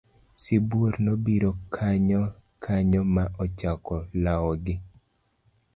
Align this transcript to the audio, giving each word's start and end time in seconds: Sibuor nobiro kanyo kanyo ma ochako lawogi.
Sibuor 0.41 0.93
nobiro 1.05 1.51
kanyo 1.75 2.21
kanyo 2.63 3.01
ma 3.15 3.25
ochako 3.43 3.95
lawogi. 4.23 4.75